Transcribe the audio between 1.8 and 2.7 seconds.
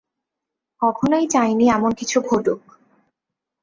কিছু ঘটুক।